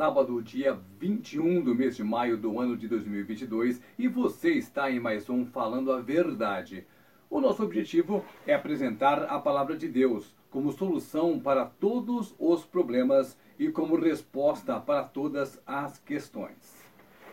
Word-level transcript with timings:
sábado, 0.00 0.40
dia 0.40 0.80
21 0.98 1.60
do 1.60 1.74
mês 1.74 1.94
de 1.94 2.02
maio 2.02 2.38
do 2.38 2.58
ano 2.58 2.74
de 2.74 2.88
2022, 2.88 3.82
e 3.98 4.08
você 4.08 4.52
está 4.54 4.90
em 4.90 4.98
mais 4.98 5.28
um 5.28 5.44
Falando 5.44 5.92
a 5.92 6.00
Verdade. 6.00 6.86
O 7.28 7.38
nosso 7.38 7.62
objetivo 7.62 8.24
é 8.46 8.54
apresentar 8.54 9.24
a 9.24 9.38
palavra 9.38 9.76
de 9.76 9.86
Deus 9.86 10.34
como 10.48 10.72
solução 10.72 11.38
para 11.38 11.66
todos 11.66 12.34
os 12.38 12.64
problemas 12.64 13.36
e 13.58 13.70
como 13.70 14.00
resposta 14.00 14.80
para 14.80 15.02
todas 15.02 15.60
as 15.66 15.98
questões. 15.98 16.82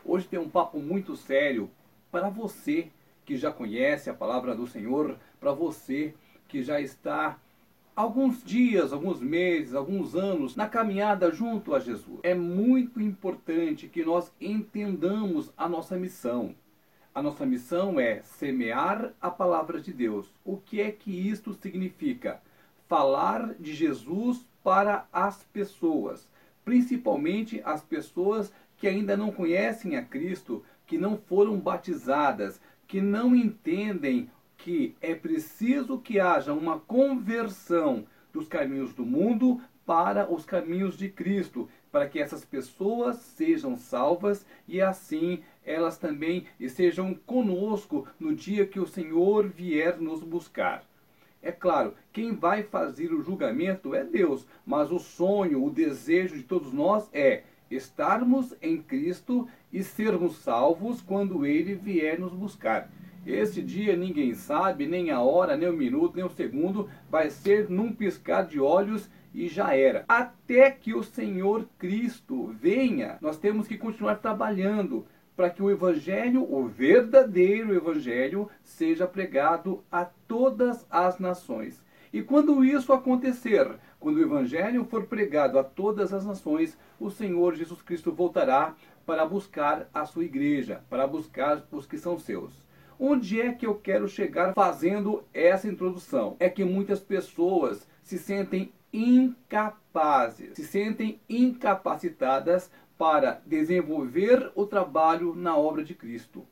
Hoje 0.04 0.28
tem 0.28 0.38
um 0.38 0.50
papo 0.50 0.78
muito 0.80 1.16
sério 1.16 1.72
para 2.12 2.28
você 2.28 2.90
que 3.24 3.38
já 3.38 3.50
conhece 3.50 4.10
a 4.10 4.14
palavra 4.14 4.54
do 4.54 4.68
Senhor, 4.68 5.18
para 5.40 5.54
você 5.54 6.14
que 6.50 6.62
já 6.62 6.82
está 6.82 7.40
alguns 7.98 8.44
dias, 8.44 8.94
alguns 8.94 9.20
meses, 9.20 9.74
alguns 9.74 10.14
anos 10.14 10.56
na 10.56 10.70
caminhada 10.70 11.32
junto 11.32 11.74
a 11.74 11.80
Jesus. 11.80 12.20
É 12.22 12.36
muito 12.36 13.02
importante 13.02 13.88
que 13.88 14.06
nós 14.06 14.32
entendamos 14.40 15.52
a 15.58 15.68
nossa 15.68 15.98
missão. 15.98 16.54
A 17.14 17.24
nossa 17.24 17.44
missão 17.44 18.00
é 18.00 18.22
semear 18.22 19.14
a 19.20 19.32
palavra 19.32 19.82
de 19.82 19.92
Deus. 19.92 20.32
O 20.46 20.58
que 20.58 20.80
é 20.80 20.92
que 20.92 21.10
isto 21.12 21.56
significa? 21.56 22.40
Falar 22.88 23.56
de 23.56 23.74
Jesus 23.74 24.46
para 24.64 25.08
as 25.12 25.44
pessoas, 25.46 26.30
principalmente 26.64 27.64
as 27.66 27.82
pessoas 27.82 28.54
que 28.78 28.88
ainda 28.88 29.18
não 29.18 29.32
conhecem 29.32 29.96
a 29.96 30.04
Cristo, 30.04 30.64
que 30.86 31.00
não 31.00 31.18
foram 31.18 31.58
batizadas, 31.58 32.62
que 32.88 33.02
não 33.02 33.36
entendem 33.36 34.30
que 34.58 34.96
é 35.02 35.14
preciso 35.14 36.00
que 36.00 36.20
haja 36.20 36.54
uma 36.54 36.80
conversão 36.80 38.06
dos 38.34 38.48
caminhos 38.48 38.94
do 38.94 39.06
mundo 39.06 39.62
para 39.86 40.30
os 40.32 40.46
caminhos 40.46 40.98
de 40.98 41.08
Cristo, 41.08 41.70
para 41.92 42.10
que 42.10 42.20
essas 42.20 42.44
pessoas 42.44 43.18
sejam 43.18 43.78
salvas 43.78 44.46
e 44.68 44.82
assim 44.82 45.40
elas 45.66 45.98
também 45.98 46.46
estejam 46.60 47.14
conosco 47.14 48.08
no 48.20 48.36
dia 48.36 48.66
que 48.66 48.80
o 48.80 48.88
Senhor 48.88 49.48
vier 49.48 49.98
nos 50.00 50.22
buscar. 50.22 50.84
É 51.42 51.52
claro, 51.52 51.94
quem 52.12 52.34
vai 52.34 52.64
fazer 52.64 53.14
o 53.14 53.22
julgamento 53.22 53.96
é 53.96 54.04
Deus, 54.04 54.46
mas 54.66 54.92
o 54.92 55.00
sonho, 55.00 55.64
o 55.64 55.70
desejo 55.70 56.36
de 56.36 56.44
todos 56.44 56.74
nós 56.74 57.10
é 57.14 57.44
estarmos 57.70 58.54
em 58.62 58.82
Cristo 58.82 59.48
e 59.72 59.84
sermos 59.84 60.38
salvos 60.38 61.02
quando 61.02 61.46
ele 61.46 61.76
vier 61.76 62.20
nos 62.20 62.34
buscar. 62.34 62.90
Esse 63.30 63.62
dia 63.62 63.94
ninguém 63.94 64.34
sabe, 64.34 64.88
nem 64.88 65.12
a 65.12 65.20
hora, 65.20 65.58
nem 65.58 65.68
o 65.68 65.74
minuto, 65.74 66.16
nem 66.16 66.24
o 66.24 66.30
segundo, 66.30 66.90
vai 67.10 67.30
ser 67.30 67.70
num 67.70 67.92
piscar 67.92 68.46
de 68.46 68.58
olhos 68.58 69.10
e 69.34 69.50
já 69.50 69.76
era. 69.76 70.06
Até 70.08 70.72
que 70.72 70.94
o 70.94 71.04
Senhor 71.04 71.68
Cristo 71.78 72.56
venha, 72.58 73.18
nós 73.20 73.38
temos 73.38 73.68
que 73.68 73.78
continuar 73.78 74.16
trabalhando 74.16 75.06
para 75.36 75.50
que 75.50 75.62
o 75.62 75.70
Evangelho, 75.70 76.42
o 76.42 76.68
verdadeiro 76.68 77.76
Evangelho, 77.76 78.50
seja 78.64 79.06
pregado 79.06 79.84
a 79.92 80.06
todas 80.06 80.88
as 80.90 81.20
nações. 81.20 81.86
E 82.14 82.24
quando 82.24 82.64
isso 82.64 82.94
acontecer, 82.94 83.70
quando 84.00 84.18
o 84.18 84.24
Evangelho 84.24 84.86
for 84.86 85.06
pregado 85.06 85.60
a 85.60 85.66
todas 85.66 86.14
as 86.14 86.26
nações, 86.26 86.78
o 86.98 87.12
Senhor 87.12 87.56
Jesus 87.56 87.82
Cristo 87.82 88.10
voltará 88.10 88.74
para 89.06 89.26
buscar 89.26 89.90
a 89.94 90.06
sua 90.06 90.24
igreja, 90.24 90.82
para 90.90 91.06
buscar 91.06 91.68
os 91.74 91.86
que 91.86 91.98
são 91.98 92.18
seus. 92.18 92.67
Onde 93.00 93.40
é 93.40 93.54
que 93.54 93.66
eu 93.66 93.76
quero 93.76 94.08
chegar 94.08 94.54
fazendo 94.54 95.24
essa 95.34 95.68
introdução? 95.68 96.36
É 96.40 96.50
que 96.50 96.66
muitas 96.66 97.00
pessoas 97.00 97.88
se 98.02 98.18
sentem 98.18 98.72
incapazes, 98.92 100.56
se 100.56 100.66
sentem 100.66 101.20
incapacitadas 101.30 102.72
para 102.98 103.42
desenvolver 103.46 104.52
o 104.56 104.66
trabalho 104.66 105.36
na 105.36 105.56
obra 105.56 105.84
de 105.84 105.94
Cristo. 105.94 106.46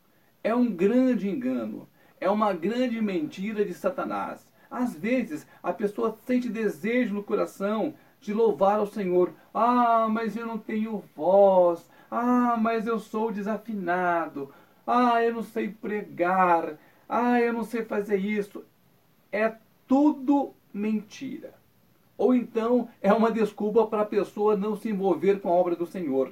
É 0.44 0.54
um 0.54 0.72
grande 0.72 1.28
engano, 1.28 1.90
é 2.20 2.30
uma 2.30 2.54
grande 2.54 3.02
mentira 3.02 3.66
de 3.66 3.74
Satanás. 3.74 4.46
Às 4.70 4.94
vezes 4.94 5.48
a 5.64 5.74
pessoa 5.74 6.16
sente 6.28 6.50
desejo 6.50 7.16
no 7.16 7.24
coração 7.24 7.96
de 8.20 8.34
louvar 8.34 8.78
ao 8.78 8.86
Senhor. 8.86 9.34
Ah, 9.54 10.08
mas 10.10 10.36
eu 10.36 10.46
não 10.46 10.58
tenho 10.58 11.04
voz. 11.16 11.90
Ah, 12.12 12.58
mas 12.60 12.86
eu 12.86 13.00
sou 13.00 13.32
desafinado. 13.32 14.54
Ah, 14.86 15.24
eu 15.24 15.34
não 15.34 15.44
sei 15.44 15.70
pregar. 15.70 16.78
Ah, 17.08 17.40
eu 17.40 17.54
não 17.54 17.64
sei 17.64 17.84
fazer 17.84 18.18
isso. 18.18 18.64
É 19.32 19.54
tudo 19.88 20.54
mentira. 20.74 21.54
Ou 22.18 22.34
então 22.34 22.88
é 23.02 23.12
uma 23.12 23.32
desculpa 23.32 23.86
para 23.88 24.02
a 24.02 24.06
pessoa 24.06 24.56
não 24.56 24.76
se 24.76 24.90
envolver 24.90 25.40
com 25.40 25.50
a 25.50 25.54
obra 25.54 25.76
do 25.76 25.86
Senhor. 25.86 26.32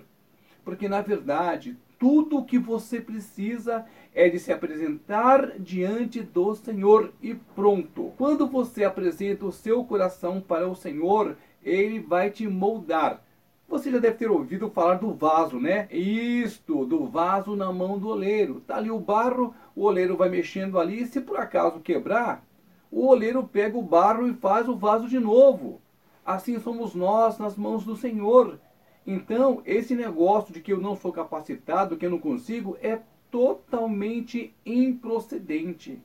Porque 0.64 0.88
na 0.88 1.02
verdade, 1.02 1.78
tudo 2.00 2.38
o 2.38 2.46
que 2.46 2.58
você 2.58 3.02
precisa 3.02 3.86
é 4.14 4.30
de 4.30 4.40
se 4.40 4.52
apresentar 4.52 5.60
diante 5.60 6.22
do 6.22 6.54
Senhor 6.56 7.12
e 7.22 7.34
pronto. 7.34 8.14
Quando 8.18 8.48
você 8.48 8.84
apresenta 8.84 9.46
o 9.46 9.52
seu 9.52 9.84
coração 9.84 10.40
para 10.40 10.68
o 10.68 10.76
Senhor, 10.76 11.36
ele 11.64 12.00
vai 12.00 12.30
te 12.30 12.48
moldar. 12.48 13.24
Você 13.68 13.92
já 13.92 13.98
deve 13.98 14.18
ter 14.18 14.30
ouvido 14.30 14.70
falar 14.70 14.96
do 14.96 15.14
vaso, 15.14 15.60
né? 15.60 15.88
Isto, 15.92 16.86
do 16.86 17.06
vaso 17.08 17.56
na 17.56 17.72
mão 17.72 17.98
do 17.98 18.10
oleiro. 18.10 18.62
Tá 18.62 18.78
ali 18.78 18.92
o 18.92 19.00
barro, 19.00 19.54
o 19.76 19.84
oleiro 19.84 20.16
vai 20.16 20.30
mexendo 20.30 20.80
ali, 20.80 21.02
e 21.02 21.08
se 21.08 21.22
por 21.22 21.38
acaso 21.38 21.80
quebrar, 21.80 22.46
o 22.92 23.08
oleiro 23.08 23.48
pega 23.48 23.78
o 23.78 23.82
barro 23.82 24.28
e 24.28 24.34
faz 24.34 24.70
o 24.70 24.76
vaso 24.76 25.08
de 25.08 25.20
novo. 25.20 25.82
Assim 26.26 26.60
somos 26.60 26.94
nós 26.94 27.38
nas 27.40 27.58
mãos 27.58 27.84
do 27.84 27.96
Senhor. 27.96 28.60
Então, 29.06 29.62
esse 29.66 29.96
negócio 29.96 30.54
de 30.54 30.62
que 30.62 30.72
eu 30.72 30.80
não 30.80 30.96
sou 30.96 31.12
capacitado, 31.12 31.98
que 31.98 32.06
eu 32.06 32.12
não 32.12 32.20
consigo, 32.20 32.78
é 32.82 33.00
totalmente 33.32 34.56
improcedente. 34.66 36.00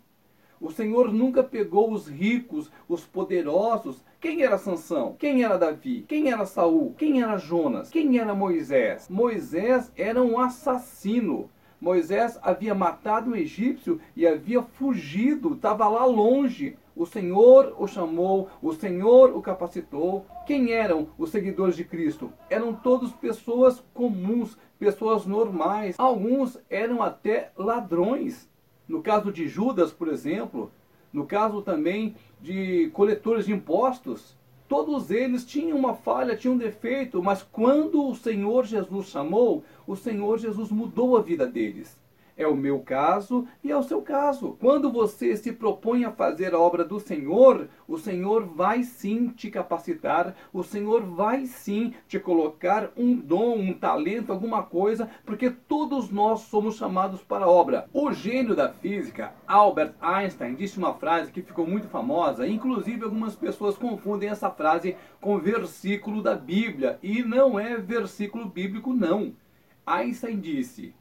O 0.61 0.73
Senhor 0.73 1.13
nunca 1.13 1.43
pegou 1.43 1.93
os 1.93 2.09
ricos, 2.09 2.71
os 2.89 3.05
poderosos. 3.05 4.03
Quem 4.21 4.43
era 4.43 4.59
Sansão? 4.59 5.15
Quem 5.19 5.45
era 5.45 5.57
Davi? 5.57 6.05
Quem 6.09 6.31
era 6.31 6.45
Saul? 6.45 6.95
Quem 6.99 7.23
era 7.23 7.37
Jonas? 7.39 7.91
Quem 7.91 8.19
era 8.19 8.35
Moisés? 8.35 9.09
Moisés 9.09 9.93
era 9.97 10.23
um 10.23 10.39
assassino. 10.39 11.49
Moisés 11.81 12.37
havia 12.43 12.75
matado 12.75 13.31
um 13.31 13.37
egípcio 13.37 14.01
e 14.17 14.27
havia 14.27 14.63
fugido, 14.63 15.55
estava 15.55 15.89
lá 15.89 16.05
longe. 16.05 16.77
O 16.97 17.07
Senhor 17.07 17.77
o 17.79 17.87
chamou, 17.87 18.49
o 18.61 18.73
Senhor 18.73 19.31
o 19.37 19.41
capacitou. 19.41 20.27
Quem 20.45 20.73
eram 20.73 21.11
os 21.17 21.31
seguidores 21.31 21.77
de 21.77 21.85
Cristo? 21.85 22.33
Eram 22.51 22.75
todos 22.75 23.13
pessoas 23.13 23.85
comuns, 23.95 24.59
pessoas 24.77 25.25
normais. 25.25 25.95
Alguns 25.97 26.59
eram 26.69 27.01
até 27.01 27.53
ladrões. 27.57 28.49
No 28.89 29.03
caso 29.03 29.31
de 29.31 29.47
Judas, 29.47 29.93
por 29.93 30.09
exemplo, 30.09 30.73
no 31.13 31.27
caso 31.27 31.61
também 31.61 32.17
de 32.41 32.91
coletores 32.95 33.45
de 33.45 33.53
impostos, 33.53 34.37
todos 34.67 35.11
eles 35.11 35.45
tinham 35.45 35.77
uma 35.77 35.95
falha, 35.95 36.37
tinham 36.37 36.55
um 36.55 36.59
defeito, 36.59 37.23
mas 37.23 37.43
quando 37.43 38.07
o 38.07 38.15
Senhor 38.15 38.65
Jesus 38.65 39.09
chamou, 39.09 39.65
o 39.87 39.95
Senhor 39.95 40.39
Jesus 40.39 40.71
mudou 40.71 41.17
a 41.17 41.23
vida 41.23 41.47
deles. 41.47 42.01
É 42.39 42.47
o 42.47 42.55
meu 42.55 42.79
caso 42.79 43.49
e 43.65 43.73
é 43.73 43.77
o 43.77 43.83
seu 43.83 44.01
caso. 44.01 44.57
Quando 44.61 44.93
você 44.93 45.37
se 45.37 45.51
propõe 45.51 46.05
a 46.05 46.13
fazer 46.13 46.55
a 46.55 46.59
obra 46.59 46.85
do 46.85 47.01
Senhor, 47.01 47.69
o 47.89 47.99
Senhor 47.99 48.47
vai 48.47 48.85
sim 48.85 49.27
te 49.31 49.51
capacitar, 49.51 50.37
o 50.53 50.63
Senhor 50.63 51.03
vai 51.03 51.47
sim 51.47 51.93
te 52.07 52.17
colocar 52.21 52.93
um 52.97 53.17
dom, 53.17 53.59
um 53.59 53.75
talento, 53.75 54.31
alguma 54.31 54.63
coisa, 54.63 55.11
porque 55.27 55.51
todos 55.51 56.11
nós 56.11 56.43
somos 56.43 56.77
chamados 56.77 57.25
para 57.25 57.47
a 57.47 57.51
obra. 57.51 57.89
O 57.93 58.13
gênio 58.13 58.55
da 58.55 58.69
física, 58.69 59.35
Albert 59.45 59.95
Einstein, 60.01 60.55
disse 60.55 60.79
uma 60.79 60.95
frase 60.95 61.33
que 61.33 61.43
ficou 61.43 61.67
muito 61.67 61.89
famosa, 61.89 62.47
inclusive 62.47 63.03
algumas 63.03 63.35
pessoas 63.35 63.77
confundem 63.77 64.29
essa 64.29 64.49
frase 64.49 64.97
com 65.21 65.41
versículo 65.41 66.23
da 66.23 66.37
Bíblia, 66.37 67.01
e 67.03 67.21
não 67.25 67.59
é 67.59 67.77
versículo 67.79 68.47
bíblico, 68.47 68.93
não. 68.93 69.35
Einstein 69.85 70.39
disse: 70.39 70.95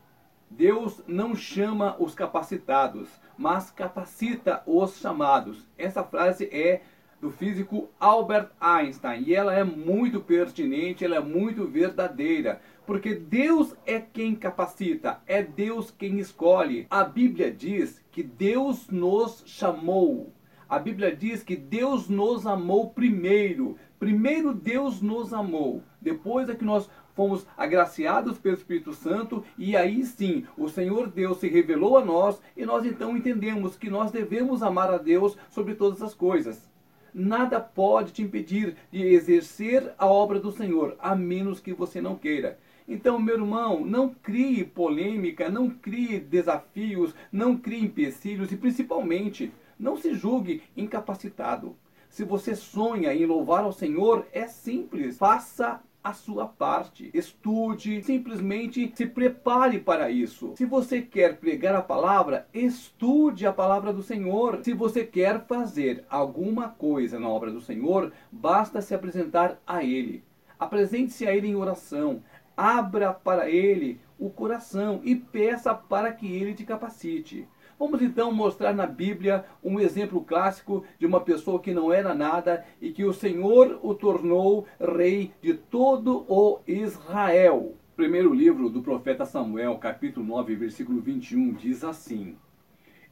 Deus 0.49 1.01
não 1.07 1.35
chama 1.35 1.95
os 1.99 2.15
capacitados, 2.15 3.09
mas 3.37 3.69
capacita 3.69 4.63
os 4.65 4.97
chamados. 4.97 5.67
Essa 5.77 6.03
frase 6.03 6.45
é 6.51 6.81
do 7.19 7.31
físico 7.31 7.89
Albert 7.99 8.49
Einstein 8.59 9.23
e 9.25 9.33
ela 9.33 9.53
é 9.53 9.63
muito 9.63 10.21
pertinente, 10.21 11.03
ela 11.03 11.15
é 11.15 11.19
muito 11.19 11.65
verdadeira, 11.65 12.61
porque 12.85 13.15
Deus 13.15 13.75
é 13.85 13.99
quem 13.99 14.35
capacita, 14.35 15.21
é 15.27 15.43
Deus 15.43 15.91
quem 15.91 16.19
escolhe. 16.19 16.87
A 16.89 17.03
Bíblia 17.03 17.51
diz 17.51 18.03
que 18.11 18.23
Deus 18.23 18.87
nos 18.89 19.43
chamou. 19.45 20.33
A 20.69 20.79
Bíblia 20.79 21.15
diz 21.15 21.43
que 21.43 21.55
Deus 21.55 22.09
nos 22.09 22.45
amou 22.45 22.89
primeiro. 22.89 23.77
Primeiro 23.99 24.53
Deus 24.53 25.01
nos 25.01 25.33
amou. 25.33 25.83
Depois 25.99 26.49
é 26.49 26.55
que 26.55 26.63
nós 26.63 26.89
fomos 27.15 27.47
agraciados 27.57 28.37
pelo 28.37 28.55
Espírito 28.55 28.93
Santo 28.93 29.43
e 29.57 29.75
aí 29.75 30.05
sim 30.05 30.45
o 30.55 30.69
Senhor 30.69 31.09
Deus 31.09 31.39
se 31.39 31.47
revelou 31.47 31.97
a 31.97 32.05
nós 32.05 32.39
e 32.55 32.63
nós 32.63 32.85
então 32.85 33.17
entendemos 33.17 33.75
que 33.75 33.89
nós 33.89 34.11
devemos 34.11 34.61
amar 34.61 34.93
a 34.93 34.99
Deus 34.99 35.35
sobre 35.49 35.73
todas 35.73 36.03
as 36.03 36.13
coisas. 36.13 36.69
nada 37.13 37.59
pode 37.59 38.11
te 38.11 38.21
impedir 38.21 38.75
de 38.91 39.01
exercer 39.01 39.91
a 39.97 40.05
obra 40.05 40.39
do 40.39 40.51
Senhor, 40.51 40.95
a 40.99 41.15
menos 41.15 41.59
que 41.59 41.73
você 41.73 41.99
não 41.99 42.15
queira. 42.15 42.59
Então, 42.87 43.19
meu 43.19 43.35
irmão, 43.35 43.83
não 43.83 44.13
crie 44.13 44.63
polêmica, 44.63 45.49
não 45.49 45.69
crie 45.69 46.19
desafios, 46.19 47.15
não 47.31 47.57
crie 47.57 47.83
empecilhos 47.83 48.51
e, 48.51 48.55
principalmente, 48.55 49.51
não 49.79 49.97
se 49.97 50.13
julgue 50.13 50.61
incapacitado. 50.75 51.75
Se 52.09 52.23
você 52.23 52.55
sonha 52.55 53.13
em 53.13 53.25
louvar 53.25 53.63
ao 53.63 53.71
Senhor, 53.71 54.25
é 54.31 54.47
simples. 54.47 55.17
Faça 55.17 55.81
a 56.07 56.13
sua 56.13 56.47
parte. 56.47 57.11
Estude, 57.13 58.01
simplesmente 58.01 58.91
se 58.95 59.05
prepare 59.05 59.77
para 59.79 60.09
isso. 60.09 60.53
Se 60.55 60.65
você 60.65 61.01
quer 61.01 61.35
pregar 61.35 61.75
a 61.75 61.81
palavra, 61.81 62.47
estude 62.53 63.45
a 63.45 63.51
palavra 63.51 63.91
do 63.91 64.01
Senhor. 64.01 64.61
Se 64.63 64.73
você 64.73 65.03
quer 65.03 65.45
fazer 65.45 66.05
alguma 66.09 66.69
coisa 66.69 67.19
na 67.19 67.27
obra 67.27 67.51
do 67.51 67.59
Senhor, 67.59 68.13
basta 68.31 68.81
se 68.81 68.95
apresentar 68.95 69.61
a 69.67 69.83
Ele. 69.83 70.23
Apresente-se 70.57 71.27
a 71.27 71.35
Ele 71.35 71.49
em 71.49 71.55
oração. 71.55 72.23
Abra 72.55 73.13
para 73.13 73.49
Ele 73.49 73.99
o 74.17 74.29
coração 74.29 75.01
e 75.03 75.13
peça 75.13 75.75
para 75.75 76.13
que 76.13 76.31
Ele 76.31 76.53
te 76.53 76.63
capacite. 76.63 77.45
Vamos 77.79 78.01
então 78.01 78.31
mostrar 78.31 78.73
na 78.73 78.87
Bíblia 78.87 79.45
um 79.63 79.79
exemplo 79.79 80.23
clássico 80.23 80.83
de 80.97 81.05
uma 81.05 81.21
pessoa 81.21 81.59
que 81.59 81.75
não 81.75 81.93
era 81.93 82.15
nada 82.15 82.65
e 82.81 82.91
que 82.91 83.05
o 83.05 83.13
Senhor 83.13 83.79
o 83.83 83.93
tornou 83.93 84.65
rei 84.79 85.31
de 85.43 85.53
todo 85.53 86.25
o 86.27 86.59
Israel. 86.65 87.75
Primeiro 87.95 88.33
livro 88.33 88.67
do 88.67 88.81
profeta 88.81 89.25
Samuel, 89.25 89.77
capítulo 89.77 90.25
9, 90.25 90.55
versículo 90.55 90.99
21, 90.99 91.53
diz 91.53 91.83
assim: 91.83 92.35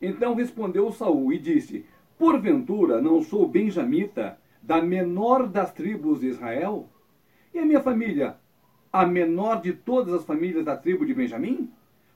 Então 0.02 0.34
respondeu 0.34 0.92
Saul 0.92 1.32
e 1.32 1.38
disse: 1.38 1.86
Porventura 2.18 3.00
não 3.00 3.22
sou 3.22 3.48
benjamita, 3.48 4.40
da 4.64 4.82
menor 4.82 5.48
das 5.48 5.72
tribos 5.72 6.22
de 6.22 6.28
Israel? 6.28 6.90
E 7.54 7.60
a 7.60 7.66
minha 7.66 7.82
família, 7.82 8.38
a 8.92 9.06
menor 9.06 9.62
de 9.62 9.74
todas 9.74 10.12
as 10.12 10.26
famílias 10.26 10.66
da 10.66 10.76
tribo 10.76 11.06
de 11.06 11.14
Benjamim? 11.14 11.72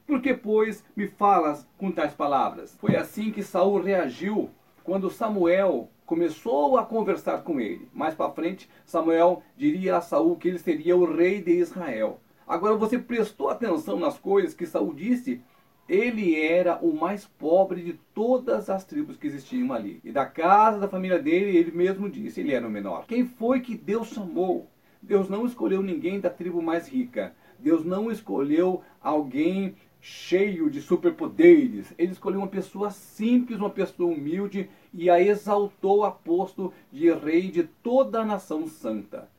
Por 0.09 0.23
que, 0.23 0.33
pois, 0.33 0.83
me 0.95 1.06
falas 1.06 1.69
com 1.77 1.91
tais 1.91 2.15
palavras? 2.15 2.75
Foi 2.81 2.95
assim 2.95 3.29
que 3.29 3.44
Saul 3.44 3.79
reagiu 3.79 4.50
quando 4.83 5.07
Samuel 5.07 5.88
começou 6.03 6.79
a 6.79 6.83
conversar 6.83 7.44
com 7.44 7.61
ele. 7.61 7.88
Mais 7.94 8.15
para 8.15 8.31
frente, 8.31 8.67
Samuel 8.83 9.44
diria 9.56 9.97
a 9.97 10.01
Saul 10.01 10.35
que 10.35 10.47
ele 10.47 10.57
seria 10.57 10.97
o 10.97 11.15
rei 11.15 11.44
de 11.44 11.51
Israel. 11.51 12.19
Agora 12.47 12.75
você 12.75 12.97
prestou 12.97 13.50
atenção 13.50 14.00
nas 14.00 14.17
coisas 14.17 14.56
que 14.56 14.65
Saul 14.65 14.95
disse? 14.95 15.44
Ele 15.88 16.41
era 16.41 16.79
o 16.81 16.91
mais 16.91 17.25
pobre 17.25 17.83
de 17.83 17.94
todas 18.12 18.67
as 18.67 18.83
tribos 18.83 19.15
que 19.15 19.27
existiam 19.27 19.71
ali. 19.71 20.01
E 20.03 20.12
da 20.12 20.25
casa 20.25 20.79
da 20.79 20.88
família 20.88 21.19
dele, 21.19 21.55
ele 21.55 21.71
mesmo 21.71 22.09
disse, 22.09 22.39
ele 22.39 22.55
era 22.55 22.67
o 22.67 22.71
menor. 22.71 23.05
Quem 23.05 23.27
foi 23.27 23.59
que 23.59 23.77
Deus 23.77 24.07
chamou? 24.07 24.71
Deus 25.03 25.29
não 25.29 25.45
escolheu 25.45 25.83
ninguém 25.83 26.19
da 26.19 26.31
tribo 26.31 26.63
mais 26.63 26.88
rica. 26.88 27.35
Deus 27.59 27.85
não 27.85 28.09
escolheu 28.09 28.81
alguém 29.01 29.75
cheio 30.01 30.69
de 30.69 30.81
superpoderes. 30.81 31.94
Ele 31.98 32.12
escolheu 32.12 32.40
uma 32.40 32.48
pessoa 32.48 32.90
simples, 32.92 33.60
uma 33.60 33.69
pessoa 33.69 34.13
humilde 34.13 34.69
e 34.94 35.10
a 35.10 35.22
exaltou 35.22 36.04
a 36.04 36.12
posto 36.12 36.74
de 36.92 37.12
rei 37.12 37.51
de 37.51 37.63
toda 37.63 38.22
a 38.22 38.25
nação 38.25 38.68
santa. 38.68 39.30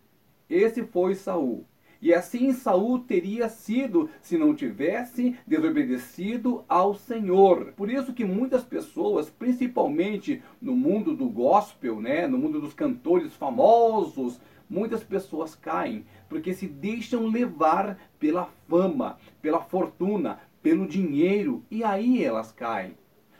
Esse 0.48 0.84
foi 0.84 1.14
Saul. 1.14 1.64
E 2.02 2.14
assim 2.14 2.52
Saul 2.52 3.00
teria 3.00 3.48
sido 3.48 4.08
se 4.22 4.38
não 4.38 4.54
tivesse 4.54 5.36
desobedecido 5.46 6.64
ao 6.66 6.94
Senhor. 6.94 7.74
Por 7.76 7.90
isso 7.90 8.14
que 8.14 8.24
muitas 8.24 8.64
pessoas, 8.64 9.28
principalmente 9.28 10.42
no 10.60 10.74
mundo 10.74 11.14
do 11.14 11.28
gospel, 11.28 12.00
né, 12.00 12.26
no 12.26 12.38
mundo 12.38 12.58
dos 12.58 12.72
cantores 12.72 13.34
famosos, 13.34 14.40
muitas 14.68 15.04
pessoas 15.04 15.54
caem 15.54 16.06
porque 16.26 16.54
se 16.54 16.66
deixam 16.66 17.26
levar 17.26 17.98
pela 18.18 18.48
fama, 18.68 19.18
pela 19.42 19.60
fortuna, 19.60 20.38
pelo 20.62 20.86
dinheiro 20.86 21.64
e 21.70 21.82
aí 21.82 22.24
elas 22.24 22.52
caem. 22.52 22.94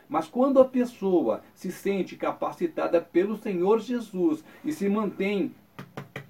Mas 0.09 0.27
quando 0.27 0.59
a 0.59 0.65
pessoa 0.65 1.43
se 1.55 1.71
sente 1.71 2.17
capacitada 2.17 3.01
pelo 3.01 3.37
Senhor 3.37 3.79
Jesus 3.79 4.43
e 4.65 4.73
se 4.73 4.89
mantém 4.89 5.55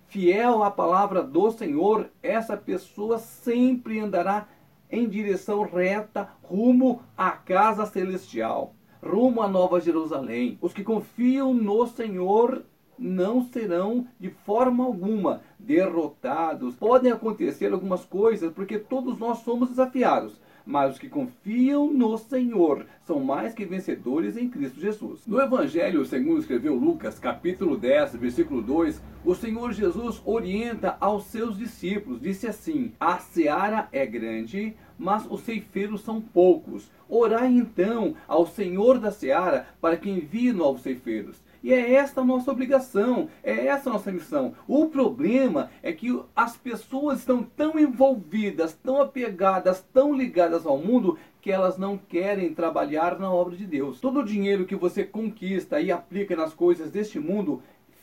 fiel 0.06 0.62
à 0.62 0.70
palavra 0.70 1.22
do 1.22 1.50
Senhor, 1.50 2.10
essa 2.22 2.56
pessoa 2.56 3.18
sempre 3.18 3.98
andará 3.98 4.46
em 4.90 5.08
direção 5.08 5.62
reta 5.62 6.28
rumo 6.42 7.00
à 7.16 7.30
casa 7.30 7.86
celestial, 7.86 8.74
rumo 9.02 9.40
à 9.40 9.48
Nova 9.48 9.80
Jerusalém. 9.80 10.58
Os 10.60 10.74
que 10.74 10.82
confiam 10.82 11.54
no 11.54 11.86
Senhor 11.86 12.64
não 12.98 13.42
serão 13.46 14.06
de 14.18 14.28
forma 14.28 14.84
alguma 14.84 15.40
derrotados. 15.58 16.74
Podem 16.74 17.10
acontecer 17.10 17.72
algumas 17.72 18.04
coisas 18.04 18.52
porque 18.52 18.78
todos 18.78 19.18
nós 19.18 19.38
somos 19.38 19.70
desafiados 19.70 20.38
mas 20.70 20.92
os 20.92 20.98
que 21.00 21.08
confiam 21.08 21.92
no 21.92 22.16
Senhor 22.16 22.86
são 23.02 23.18
mais 23.18 23.52
que 23.52 23.64
vencedores 23.64 24.36
em 24.36 24.48
Cristo 24.48 24.80
Jesus. 24.80 25.26
No 25.26 25.40
Evangelho, 25.40 26.06
segundo 26.06 26.38
escreveu 26.38 26.76
Lucas, 26.76 27.18
capítulo 27.18 27.76
10, 27.76 28.14
versículo 28.14 28.62
2, 28.62 29.02
o 29.24 29.34
Senhor 29.34 29.72
Jesus 29.72 30.22
orienta 30.24 30.96
aos 31.00 31.24
seus 31.24 31.58
discípulos, 31.58 32.20
disse 32.20 32.46
assim: 32.46 32.92
A 33.00 33.18
seara 33.18 33.88
é 33.90 34.06
grande, 34.06 34.76
mas 34.96 35.26
os 35.28 35.40
ceifeiros 35.40 36.02
são 36.02 36.20
poucos. 36.20 36.88
Orai 37.08 37.48
então 37.48 38.14
ao 38.28 38.46
Senhor 38.46 39.00
da 39.00 39.10
seara 39.10 39.66
para 39.80 39.96
que 39.96 40.08
envie 40.08 40.52
novos 40.52 40.82
ceifeiros. 40.82 41.42
E 41.62 41.72
é 41.72 41.92
esta 41.92 42.22
a 42.22 42.24
nossa 42.24 42.50
obrigação, 42.50 43.28
é 43.42 43.66
essa 43.66 43.90
a 43.90 43.92
nossa 43.92 44.10
missão. 44.10 44.54
O 44.66 44.86
problema 44.86 45.70
é 45.82 45.92
que 45.92 46.18
as 46.34 46.56
pessoas 46.56 47.18
estão 47.18 47.42
tão 47.42 47.78
envolvidas, 47.78 48.72
tão 48.72 49.00
apegadas, 49.00 49.84
tão 49.92 50.14
ligadas 50.14 50.64
ao 50.64 50.78
mundo, 50.78 51.18
que 51.40 51.50
elas 51.50 51.78
não 51.78 51.96
querem 51.96 52.54
trabalhar 52.54 53.18
na 53.18 53.30
obra 53.32 53.56
de 53.56 53.66
Deus. 53.66 54.00
Todo 54.00 54.20
o 54.20 54.24
dinheiro 54.24 54.66
que 54.66 54.76
você 54.76 55.04
conquista 55.04 55.80
e 55.80 55.90
aplica 55.90 56.36
nas 56.36 56.52
coisas 56.52 56.90
deste 56.90 57.18
mundo 57.18 57.62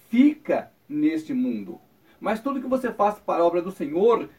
fica 0.10 0.71
neste 0.88 1.33
mundo. 1.33 1.80
Mas 2.19 2.39
tudo 2.39 2.62
que 2.62 2.68
você 2.68 2.92
faz 2.92 3.19
para 3.19 3.42
a 3.42 3.45
obra 3.45 3.62
do 3.62 3.71
Senhor 3.71 4.30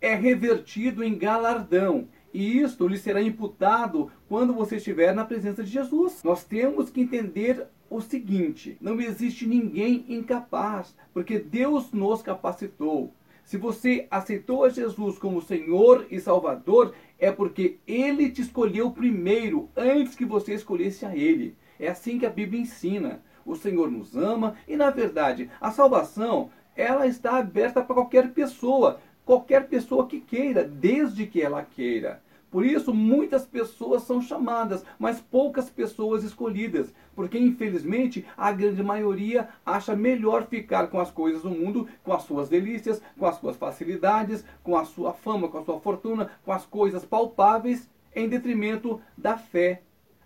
é 0.00 0.14
revertido 0.14 1.02
em 1.02 1.16
galardão. 1.16 2.08
E 2.34 2.58
isto 2.58 2.88
lhe 2.88 2.96
será 2.96 3.22
imputado 3.22 4.10
quando 4.28 4.54
você 4.54 4.76
estiver 4.76 5.14
na 5.14 5.24
presença 5.24 5.62
de 5.62 5.70
Jesus. 5.70 6.22
Nós 6.24 6.44
temos 6.44 6.90
que 6.90 7.00
entender 7.00 7.66
o 7.96 8.00
seguinte: 8.00 8.76
não 8.80 9.00
existe 9.00 9.46
ninguém 9.46 10.04
incapaz, 10.08 10.94
porque 11.12 11.38
Deus 11.38 11.92
nos 11.92 12.22
capacitou. 12.22 13.12
Se 13.44 13.56
você 13.56 14.06
aceitou 14.10 14.64
a 14.64 14.68
Jesus 14.68 15.18
como 15.18 15.42
Senhor 15.42 16.06
e 16.10 16.20
Salvador, 16.20 16.94
é 17.18 17.30
porque 17.30 17.78
Ele 17.86 18.30
te 18.30 18.40
escolheu 18.40 18.90
primeiro, 18.90 19.68
antes 19.76 20.14
que 20.14 20.24
você 20.24 20.54
escolhesse 20.54 21.04
a 21.04 21.14
Ele. 21.14 21.56
É 21.78 21.88
assim 21.88 22.18
que 22.18 22.26
a 22.26 22.30
Bíblia 22.30 22.62
ensina. 22.62 23.22
O 23.44 23.56
Senhor 23.56 23.90
nos 23.90 24.16
ama 24.16 24.56
e, 24.68 24.76
na 24.76 24.90
verdade, 24.90 25.50
a 25.60 25.72
salvação 25.72 26.50
ela 26.76 27.06
está 27.06 27.38
aberta 27.38 27.82
para 27.82 27.94
qualquer 27.94 28.32
pessoa, 28.32 29.00
qualquer 29.24 29.66
pessoa 29.66 30.06
que 30.06 30.20
queira, 30.20 30.64
desde 30.64 31.26
que 31.26 31.42
ela 31.42 31.62
queira. 31.62 32.22
Por 32.52 32.66
isso, 32.66 32.92
muitas 32.92 33.46
pessoas 33.46 34.02
são 34.02 34.20
chamadas, 34.20 34.84
mas 34.98 35.18
poucas 35.18 35.70
pessoas 35.70 36.22
escolhidas, 36.22 36.92
porque 37.16 37.38
infelizmente 37.38 38.26
a 38.36 38.52
grande 38.52 38.82
maioria 38.82 39.48
acha 39.64 39.96
melhor 39.96 40.46
ficar 40.46 40.88
com 40.88 41.00
as 41.00 41.10
coisas 41.10 41.40
do 41.40 41.50
mundo, 41.50 41.88
com 42.04 42.12
as 42.12 42.24
suas 42.24 42.50
delícias, 42.50 43.00
com 43.18 43.24
as 43.24 43.36
suas 43.36 43.56
facilidades, 43.56 44.44
com 44.62 44.76
a 44.76 44.84
sua 44.84 45.14
fama, 45.14 45.48
com 45.48 45.58
a 45.58 45.64
sua 45.64 45.80
fortuna, 45.80 46.30
com 46.44 46.52
as 46.52 46.66
coisas 46.66 47.06
palpáveis, 47.06 47.90
em 48.14 48.28
detrimento 48.28 49.00
da 49.16 49.38
fé. 49.38 49.80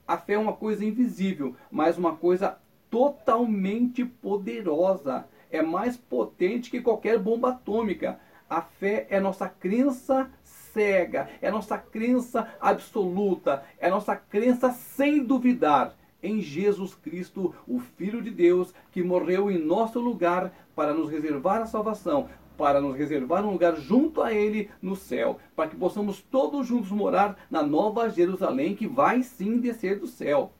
A 0.04 0.18
fé 0.18 0.32
é 0.32 0.38
uma 0.38 0.52
coisa 0.52 0.84
invisível, 0.84 1.54
mas 1.70 1.96
uma 1.96 2.16
coisa 2.16 2.58
totalmente 2.90 4.04
poderosa. 4.04 5.28
É 5.48 5.62
mais 5.62 5.96
potente 5.96 6.72
que 6.72 6.80
qualquer 6.80 7.20
bomba 7.20 7.50
atômica. 7.50 8.18
A 8.50 8.62
fé 8.62 9.06
é 9.10 9.20
nossa 9.20 9.48
crença 9.48 10.28
cega, 10.76 11.30
é 11.40 11.50
nossa 11.50 11.78
crença 11.78 12.46
absoluta, 12.60 13.64
é 13.78 13.88
nossa 13.88 14.14
crença 14.14 14.70
sem 14.70 15.24
duvidar 15.24 15.96
em 16.22 16.42
Jesus 16.42 16.94
Cristo, 16.94 17.54
o 17.66 17.78
Filho 17.78 18.20
de 18.20 18.30
Deus, 18.30 18.74
que 18.92 19.02
morreu 19.02 19.50
em 19.50 19.56
nosso 19.56 19.98
lugar 19.98 20.52
para 20.74 20.92
nos 20.92 21.10
reservar 21.10 21.62
a 21.62 21.66
salvação, 21.66 22.28
para 22.58 22.78
nos 22.78 22.94
reservar 22.94 23.42
um 23.46 23.52
lugar 23.52 23.76
junto 23.76 24.20
a 24.20 24.34
Ele 24.34 24.68
no 24.82 24.94
céu, 24.94 25.38
para 25.54 25.70
que 25.70 25.76
possamos 25.76 26.20
todos 26.20 26.66
juntos 26.66 26.90
morar 26.90 27.38
na 27.50 27.62
nova 27.62 28.10
Jerusalém, 28.10 28.76
que 28.76 28.86
vai 28.86 29.22
sim 29.22 29.58
descer 29.58 29.98
do 29.98 30.06
céu. 30.06 30.52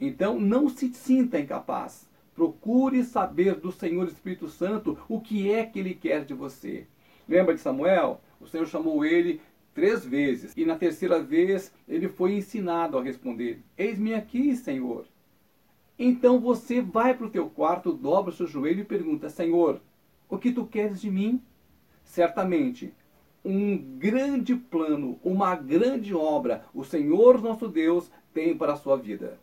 Então 0.00 0.38
não 0.38 0.68
se 0.68 0.88
sinta 0.94 1.40
incapaz. 1.40 2.08
Procure 2.32 3.02
saber 3.02 3.56
do 3.56 3.72
Senhor 3.72 4.06
Espírito 4.06 4.48
Santo 4.48 4.96
o 5.08 5.20
que 5.20 5.50
é 5.50 5.64
que 5.64 5.80
Ele 5.80 5.94
quer 5.94 6.24
de 6.24 6.34
você. 6.34 6.86
Lembra 7.28 7.54
de 7.54 7.60
Samuel? 7.60 8.20
O 8.44 8.46
Senhor 8.46 8.66
chamou 8.66 9.04
ele 9.06 9.40
três 9.74 10.04
vezes. 10.04 10.52
E 10.56 10.64
na 10.64 10.76
terceira 10.76 11.22
vez 11.22 11.72
ele 11.88 12.08
foi 12.08 12.34
ensinado 12.34 12.96
a 12.96 13.02
responder: 13.02 13.60
Eis-me 13.76 14.14
aqui, 14.14 14.56
Senhor. 14.56 15.04
Então 15.98 16.40
você 16.40 16.80
vai 16.80 17.14
para 17.14 17.26
o 17.26 17.30
teu 17.30 17.48
quarto, 17.48 17.92
dobra 17.92 18.32
o 18.32 18.34
seu 18.34 18.46
joelho 18.46 18.80
e 18.80 18.84
pergunta: 18.84 19.28
Senhor, 19.28 19.80
o 20.28 20.38
que 20.38 20.52
tu 20.52 20.64
queres 20.64 21.00
de 21.00 21.10
mim? 21.10 21.42
Certamente, 22.04 22.92
um 23.44 23.76
grande 23.76 24.54
plano, 24.54 25.18
uma 25.22 25.54
grande 25.54 26.14
obra, 26.14 26.64
o 26.72 26.82
Senhor 26.84 27.42
nosso 27.42 27.68
Deus 27.68 28.10
tem 28.32 28.56
para 28.56 28.72
a 28.72 28.76
sua 28.76 28.96
vida. 28.96 29.38